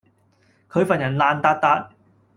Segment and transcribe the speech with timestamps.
[0.67, 1.89] 佢份人爛笪笪